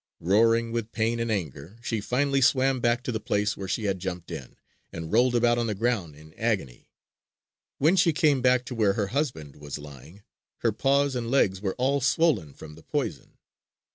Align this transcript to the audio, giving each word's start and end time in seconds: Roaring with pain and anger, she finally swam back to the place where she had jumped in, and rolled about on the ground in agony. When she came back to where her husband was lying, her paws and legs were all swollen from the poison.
Roaring 0.19 0.71
with 0.71 0.91
pain 0.91 1.19
and 1.19 1.29
anger, 1.29 1.77
she 1.83 2.01
finally 2.01 2.41
swam 2.41 2.79
back 2.79 3.03
to 3.03 3.11
the 3.11 3.19
place 3.19 3.55
where 3.55 3.67
she 3.67 3.83
had 3.83 3.99
jumped 3.99 4.31
in, 4.31 4.55
and 4.91 5.11
rolled 5.11 5.35
about 5.35 5.59
on 5.59 5.67
the 5.67 5.75
ground 5.75 6.15
in 6.15 6.33
agony. 6.39 6.89
When 7.77 7.95
she 7.95 8.11
came 8.11 8.41
back 8.41 8.65
to 8.65 8.73
where 8.73 8.93
her 8.93 9.09
husband 9.13 9.57
was 9.57 9.77
lying, 9.77 10.23
her 10.61 10.71
paws 10.71 11.15
and 11.15 11.29
legs 11.29 11.61
were 11.61 11.75
all 11.75 12.01
swollen 12.01 12.55
from 12.55 12.73
the 12.73 12.81
poison. 12.83 13.37